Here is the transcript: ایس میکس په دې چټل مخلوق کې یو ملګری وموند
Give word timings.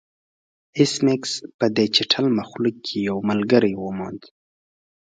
ایس 0.77 0.93
میکس 1.05 1.31
په 1.57 1.65
دې 1.75 1.85
چټل 1.95 2.25
مخلوق 2.39 2.75
کې 2.85 2.97
یو 3.09 3.17
ملګری 3.29 3.73
وموند 3.77 4.21